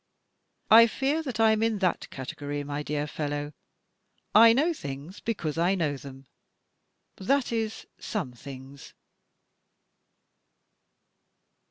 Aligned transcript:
I 0.71 0.87
fear 0.87 1.21
I 1.37 1.51
am 1.51 1.61
in 1.61 1.77
that 1.77 2.09
category, 2.09 2.63
my 2.63 2.81
dear 2.81 3.05
fellow. 3.05 3.53
I 4.33 4.51
know 4.51 4.73
things 4.73 5.19
because 5.19 5.59
I 5.59 5.75
know 5.75 5.95
them— 5.95 6.25
that 7.17 7.51
is, 7.51 7.85
some 7.99 8.31
things." 8.31 8.95